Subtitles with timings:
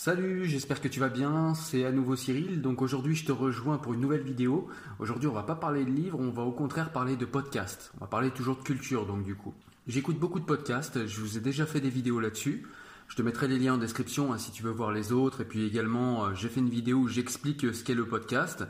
[0.00, 3.78] Salut, j'espère que tu vas bien, c'est à nouveau Cyril, donc aujourd'hui je te rejoins
[3.78, 4.68] pour une nouvelle vidéo.
[5.00, 7.90] Aujourd'hui on va pas parler de livres, on va au contraire parler de podcasts.
[7.96, 9.54] On va parler toujours de culture donc du coup.
[9.88, 12.64] J'écoute beaucoup de podcasts, je vous ai déjà fait des vidéos là-dessus.
[13.08, 15.40] Je te mettrai les liens en description hein, si tu veux voir les autres.
[15.40, 18.68] Et puis également, euh, j'ai fait une vidéo où j'explique euh, ce qu'est le podcast.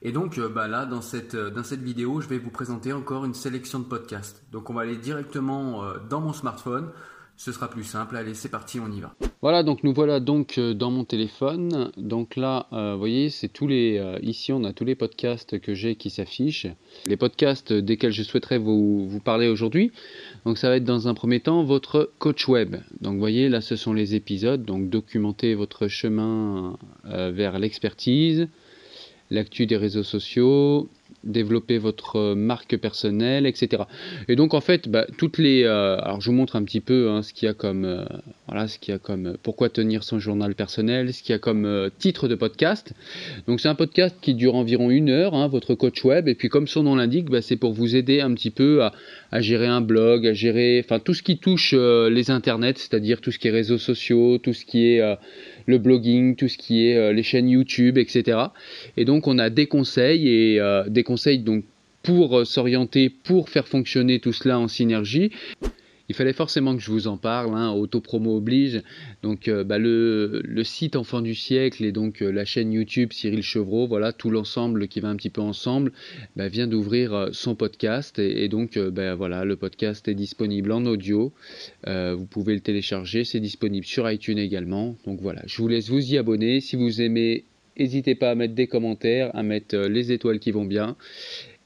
[0.00, 3.26] Et donc euh, bah là, dans cette, dans cette vidéo, je vais vous présenter encore
[3.26, 4.42] une sélection de podcasts.
[4.52, 6.88] Donc on va aller directement dans mon smartphone.
[7.44, 8.14] Ce sera plus simple.
[8.14, 9.16] Allez, c'est parti, on y va.
[9.40, 11.90] Voilà, donc nous voilà donc euh, dans mon téléphone.
[11.96, 13.98] Donc là, euh, vous voyez, c'est tous les.
[13.98, 16.68] euh, ici, on a tous les podcasts que j'ai qui s'affichent.
[17.04, 19.90] Les podcasts desquels je souhaiterais vous, parler aujourd'hui.
[20.44, 22.76] Donc ça va être dans un premier temps votre coach web.
[23.00, 24.64] Donc vous voyez, là, ce sont les épisodes.
[24.64, 28.46] Donc documenter votre chemin vers l'expertise,
[29.30, 30.88] l'actu des réseaux sociaux,
[31.24, 33.84] développer votre marque personnelle, etc.
[34.28, 37.10] Et donc en fait, bah, toutes les, euh, alors je vous montre un petit peu
[37.10, 38.04] hein, ce qu'il y a comme, euh,
[38.48, 41.36] voilà, ce qu'il y a comme, euh, pourquoi tenir son journal personnel, ce qu'il y
[41.36, 42.92] a comme euh, titre de podcast.
[43.46, 46.48] Donc c'est un podcast qui dure environ une heure, hein, votre coach web, et puis
[46.48, 48.92] comme son nom l'indique, bah, c'est pour vous aider un petit peu à,
[49.32, 53.20] à gérer un blog, à gérer, enfin tout ce qui touche euh, les internets, c'est-à-dire
[53.20, 55.14] tout ce qui est réseaux sociaux, tout ce qui est euh,
[55.66, 58.38] le blogging, tout ce qui est euh, les chaînes YouTube, etc.
[58.96, 61.64] Et donc on a des conseils et euh, des conseils donc
[62.02, 65.30] pour euh, s'orienter, pour faire fonctionner tout cela en synergie.
[66.12, 68.82] Il fallait forcément que je vous en parle, hein, auto-promo oblige.
[69.22, 73.42] Donc euh, bah, le, site Enfant du siècle et donc euh, la chaîne YouTube Cyril
[73.42, 75.90] Chevreau, voilà tout l'ensemble qui va un petit peu ensemble,
[76.36, 80.84] bah, vient d'ouvrir euh, son podcast et, donc bah, voilà le podcast est disponible en
[80.84, 81.32] audio.
[81.86, 84.96] Vous pouvez le télécharger, c'est disponible sur iTunes également.
[85.06, 86.60] Donc voilà, je vous laisse vous y abonner.
[86.60, 87.44] Si vous aimez,
[87.78, 90.94] n'hésitez pas à mettre des commentaires, à mettre les étoiles qui vont bien.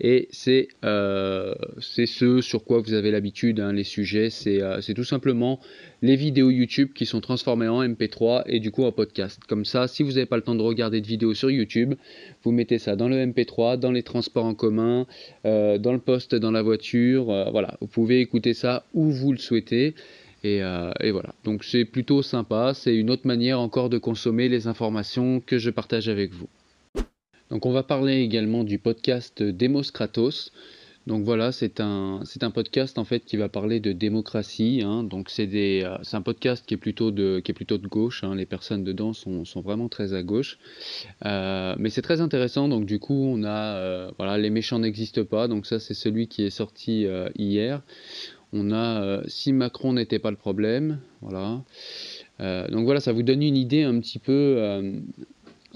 [0.00, 4.80] Et c'est euh, c'est ce sur quoi vous avez l'habitude, hein, les sujets, c'est euh,
[4.82, 5.58] c'est tout simplement
[6.02, 9.40] les vidéos YouTube qui sont transformées en MP3 et du coup en podcast.
[9.48, 11.94] Comme ça, si vous n'avez pas le temps de regarder de vidéos sur YouTube,
[12.42, 15.06] vous mettez ça dans le MP3, dans les transports en commun,
[15.46, 19.38] euh, dans le poste, dans la voiture, voilà, vous pouvez écouter ça où vous le
[19.38, 19.94] souhaitez.
[20.44, 20.58] Et,
[21.00, 25.40] et voilà, donc c'est plutôt sympa, c'est une autre manière encore de consommer les informations
[25.40, 26.48] que je partage avec vous.
[27.50, 30.50] Donc on va parler également du podcast Demos Kratos.
[31.06, 32.20] Donc voilà, c'est un,
[32.52, 34.82] podcast en fait qui va parler de démocratie.
[34.84, 35.04] hein.
[35.04, 37.40] Donc euh, c'est un podcast qui est plutôt de,
[37.88, 38.24] gauche.
[38.24, 38.34] hein.
[38.34, 40.58] Les personnes dedans sont, sont vraiment très à gauche.
[41.24, 42.66] Euh, mais c'est très intéressant.
[42.66, 45.46] Donc du coup, on a, euh, voilà, les méchants n'existent pas.
[45.46, 47.06] Donc ça, c'est celui qui est sorti
[47.38, 47.82] hier.
[48.52, 50.98] On a si Macron n'était pas le problème.
[51.22, 51.62] Voilà.
[52.40, 55.00] Donc voilà, ça vous donne une idée un petit peu.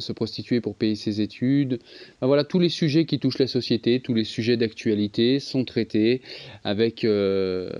[0.01, 1.81] Se prostituer pour payer ses études.
[2.21, 6.23] Voilà, tous les sujets qui touchent la société, tous les sujets d'actualité sont traités
[7.05, 7.71] euh,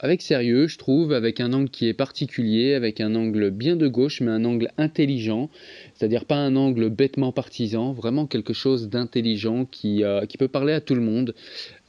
[0.00, 3.88] avec sérieux, je trouve, avec un angle qui est particulier, avec un angle bien de
[3.88, 5.50] gauche, mais un angle intelligent,
[5.98, 10.72] c'est-à-dire pas un angle bêtement partisan, vraiment quelque chose d'intelligent qui, euh, qui peut parler
[10.72, 11.34] à tout le monde,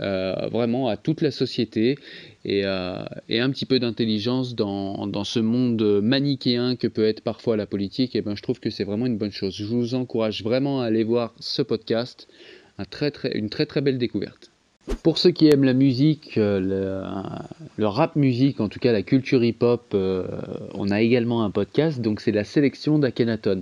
[0.02, 1.96] euh, vraiment à toute la société,
[2.44, 7.22] et, euh, et un petit peu d'intelligence dans, dans ce monde manichéen que peut être
[7.22, 9.54] parfois la politique, et ben je trouve que c'est vraiment une bonne chose.
[9.56, 12.28] Je vous encourage vraiment à aller voir ce podcast,
[12.80, 14.50] une très très belle découverte.
[15.04, 17.04] Pour ceux qui aiment la musique, le,
[17.78, 22.32] rap musique, en tout cas la culture hip-hop, on a également un podcast, donc c'est
[22.32, 23.62] la sélection d'Akhenaton.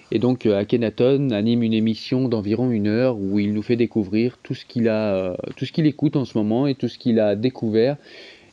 [0.11, 4.37] Et donc euh, Akhenaton anime une émission d'environ une heure où il nous fait découvrir
[4.43, 6.97] tout ce qu'il a, euh, tout ce qu'il écoute en ce moment et tout ce
[6.97, 7.95] qu'il a découvert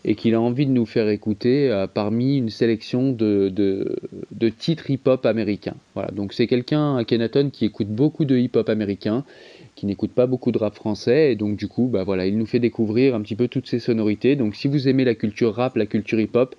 [0.05, 3.97] et qu'il a envie de nous faire écouter euh, parmi une sélection de, de,
[4.31, 5.75] de titres hip-hop américains.
[5.95, 9.25] Voilà, donc c'est quelqu'un, Akhenaton, qui écoute beaucoup de hip-hop américain,
[9.75, 12.47] qui n'écoute pas beaucoup de rap français, et donc du coup, bah voilà, il nous
[12.47, 14.37] fait découvrir un petit peu toutes ces sonorités.
[14.37, 16.55] Donc si vous aimez la culture rap, la culture hip-hop,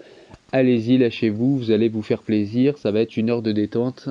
[0.52, 4.10] allez-y, lâchez-vous, vous allez vous faire plaisir, ça va être une heure de détente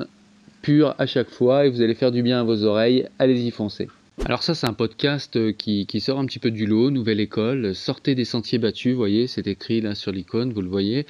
[0.61, 3.87] pure à chaque fois et vous allez faire du bien à vos oreilles, allez-y foncez.
[4.25, 7.21] Alors ça c'est un podcast euh, qui, qui, sort un petit peu du lot, nouvelle
[7.21, 11.05] école, sortez des sentiers battus, vous voyez, c'est écrit là sur l'icône, vous le voyez.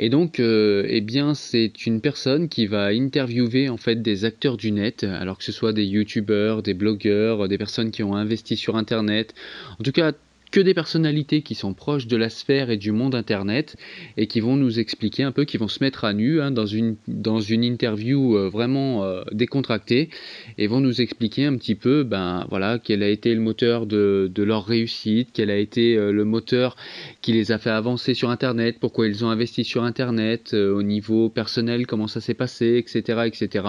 [0.00, 4.56] Et donc, euh, eh bien c'est une personne qui va interviewer en fait des acteurs
[4.56, 8.56] du net, alors que ce soit des youtubeurs, des blogueurs, des personnes qui ont investi
[8.56, 9.34] sur internet,
[9.78, 10.12] en tout cas
[10.50, 13.76] que des personnalités qui sont proches de la sphère et du monde internet
[14.16, 16.66] et qui vont nous expliquer un peu, qui vont se mettre à nu hein, dans,
[16.66, 20.10] une, dans une interview euh, vraiment euh, décontractée
[20.56, 24.30] et vont nous expliquer un petit peu ben, voilà, quel a été le moteur de,
[24.38, 26.76] leur réussite, quel a été euh, le moteur
[27.20, 31.28] qui les a fait avancer sur internet, pourquoi ils ont investi sur internet, au niveau
[31.28, 33.22] personnel, comment ça s'est passé, etc.
[33.26, 33.66] etc.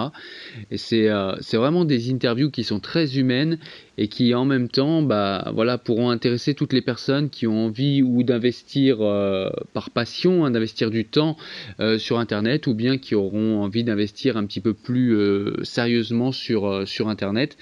[0.70, 3.58] Et c'est vraiment des interviews qui sont très humaines
[4.00, 8.02] et qui en même temps bah, voilà, pourront intéresser toutes les personnes qui ont envie
[8.02, 11.36] ou d'investir euh, par passion, hein, d'investir du temps
[11.80, 16.32] euh, sur Internet ou bien qui auront envie d'investir un petit peu plus euh, sérieusement
[16.32, 17.58] sur, sur Internet.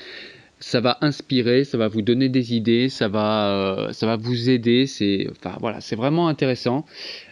[0.61, 4.51] Ça va inspirer, ça va vous donner des idées, ça va, euh, ça va vous
[4.51, 4.87] aider.
[4.87, 6.85] C'est, enfin voilà, c'est vraiment intéressant.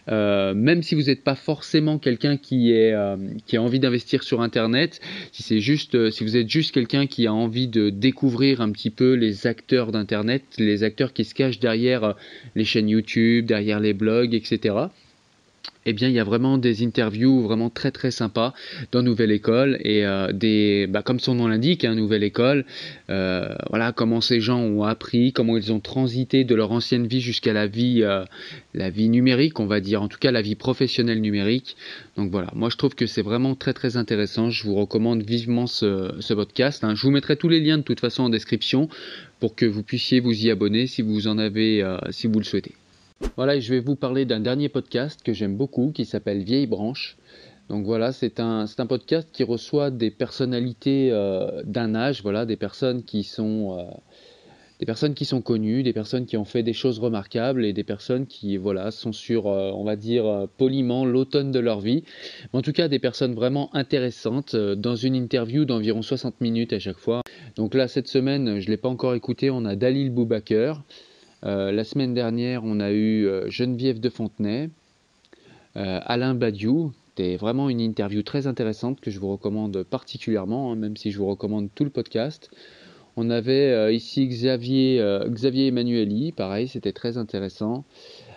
[0.09, 4.23] Euh, même si vous n'êtes pas forcément quelqu'un qui, est, euh, qui a envie d'investir
[4.23, 5.01] sur Internet,
[5.33, 8.71] si, c'est juste, euh, si vous êtes juste quelqu'un qui a envie de découvrir un
[8.71, 12.13] petit peu les acteurs d'Internet, les acteurs qui se cachent derrière euh,
[12.55, 14.87] les chaînes YouTube, derrière les blogs, etc
[15.87, 18.53] eh bien, il y a vraiment des interviews vraiment très très sympas
[18.91, 22.65] dans Nouvelle École et euh, des, bah, comme son nom l'indique, hein, Nouvelle École,
[23.09, 27.21] euh, voilà comment ces gens ont appris, comment ils ont transité de leur ancienne vie
[27.21, 28.25] jusqu'à la vie, euh,
[28.75, 31.77] la vie numérique, on va dire, en tout cas la vie professionnelle numérique.
[32.17, 34.51] Donc voilà, moi je trouve que c'est vraiment très très intéressant.
[34.51, 36.83] Je vous recommande vivement ce, podcast.
[36.83, 36.97] Hein.
[36.97, 38.89] Je vous mettrai tous les liens de toute façon en description
[39.39, 42.73] pour que vous puissiez vous y abonner si vous en avez, si vous le souhaitez.
[43.37, 46.67] Voilà, et je vais vous parler d'un dernier podcast que j'aime beaucoup qui s'appelle Vieille
[46.67, 47.17] Branche.
[47.69, 53.03] Donc voilà, c'est un, podcast qui reçoit des personnalités euh, d'un âge, voilà, des personnes
[53.03, 53.85] qui sont, euh,
[54.81, 57.85] des personnes qui sont connues, des personnes qui ont fait des choses remarquables et des
[57.85, 62.05] personnes qui, voilà, sont sur, euh, on va dire, poliment l'automne de leur vie.
[62.53, 66.99] En tout cas, des personnes vraiment intéressantes dans une interview d'environ 60 minutes à chaque
[66.99, 67.23] fois.
[67.57, 70.83] Donc là, cette semaine, je ne l'ai pas encore écouté, on a Dalil Boubaker.
[71.45, 74.71] Euh, la semaine dernière, on a eu euh, Geneviève de Fontenay,
[75.77, 76.93] euh, Alain Badiou.
[77.09, 81.19] C'était vraiment une interview très intéressante que je vous recommande particulièrement, hein, même si je
[81.19, 82.51] vous recommande tout le podcast.
[83.17, 87.87] On avait ici Xavier, Xavier Emmanueli, pareil, c'était très intéressant.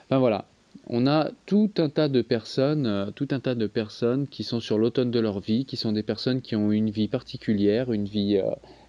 [0.06, 0.46] Enfin voilà,
[0.88, 4.78] on a tout un tas de personnes, tout un tas de personnes qui sont sur
[4.78, 8.42] l'automne de leur vie, qui sont des personnes qui ont une vie particulière, une vie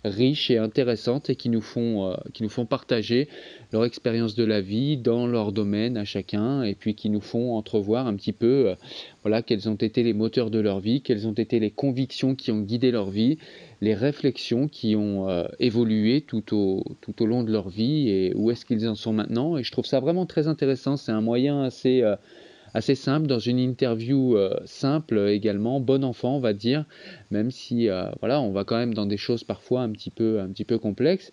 [0.04, 3.28] euh, riche et intéressante et qui nous font, euh, qui nous font partager
[3.72, 7.54] leur expérience de la vie dans leur domaine à chacun et puis qui nous font
[7.56, 8.74] entrevoir un petit peu euh,
[9.22, 12.50] voilà quels ont été les moteurs de leur vie, quelles ont été les convictions qui
[12.50, 13.38] ont guidé leur vie,
[13.80, 18.32] les réflexions qui ont euh, évolué tout au, tout au long de leur vie et
[18.34, 19.56] où est-ce qu'ils en sont maintenant.
[19.56, 22.02] Et je trouve ça vraiment très intéressant, c'est un moyen assez
[22.74, 26.84] assez simple, dans une interview simple également, bon enfant on va dire,
[27.30, 27.88] même si
[28.20, 30.78] voilà, on va quand même dans des choses parfois un petit peu, un petit peu
[30.78, 31.32] complexes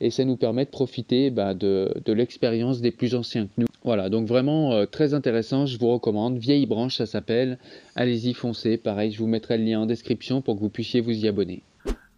[0.00, 3.66] et ça nous permet de profiter bah, de, de l'expérience des plus anciens que nous.
[3.84, 6.38] Voilà, donc vraiment euh, très intéressant, je vous recommande.
[6.38, 7.58] Vieille branche, ça s'appelle.
[7.94, 8.76] Allez-y, foncez.
[8.76, 11.62] Pareil, je vous mettrai le lien en description pour que vous puissiez vous y abonner.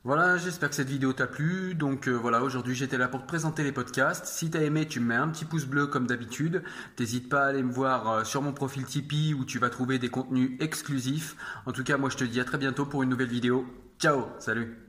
[0.09, 1.75] Voilà, j'espère que cette vidéo t'a plu.
[1.75, 4.25] Donc euh, voilà, aujourd'hui j'étais là pour te présenter les podcasts.
[4.25, 6.63] Si t'as aimé, tu me mets un petit pouce bleu comme d'habitude.
[6.97, 9.99] T'hésites pas à aller me voir euh, sur mon profil Tipeee où tu vas trouver
[9.99, 11.37] des contenus exclusifs.
[11.67, 13.67] En tout cas, moi je te dis à très bientôt pour une nouvelle vidéo.
[13.99, 14.88] Ciao, salut